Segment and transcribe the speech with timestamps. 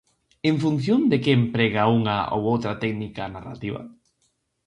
[0.49, 3.81] En función de que emprega unha ou outra técnica narrativa?